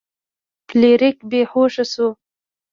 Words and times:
فلیریک 0.67 1.17
بې 1.29 1.41
هوښه 1.51 1.85
شو. 1.91 2.07